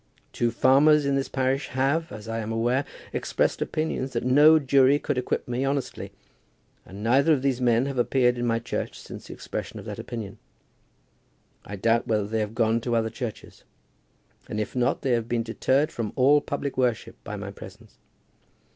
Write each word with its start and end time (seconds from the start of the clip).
Two 0.33 0.49
farmers 0.49 1.05
in 1.05 1.13
this 1.13 1.29
parish 1.29 1.67
have, 1.67 2.11
as 2.11 2.27
I 2.27 2.39
am 2.39 2.51
aware, 2.51 2.85
expressed 3.13 3.61
opinions 3.61 4.13
that 4.13 4.23
no 4.25 4.57
jury 4.57 4.97
could 4.97 5.15
acquit 5.19 5.47
me 5.47 5.63
honestly, 5.63 6.11
and 6.87 7.03
neither 7.03 7.31
of 7.33 7.43
these 7.43 7.61
men 7.61 7.85
have 7.85 7.99
appeared 7.99 8.39
in 8.39 8.47
my 8.47 8.57
church 8.57 8.99
since 8.99 9.27
the 9.27 9.33
expression 9.35 9.77
of 9.77 9.85
that 9.85 9.99
opinion. 9.99 10.39
I 11.63 11.75
doubt 11.75 12.07
whether 12.07 12.25
they 12.25 12.39
have 12.39 12.55
gone 12.55 12.81
to 12.81 12.95
other 12.95 13.11
churches; 13.11 13.63
and 14.49 14.59
if 14.59 14.75
not 14.75 15.03
they 15.03 15.11
have 15.11 15.29
been 15.29 15.43
deterred 15.43 15.91
from 15.91 16.13
all 16.15 16.41
public 16.41 16.79
worship 16.79 17.15
by 17.23 17.35
my 17.35 17.51
presence. 17.51 17.99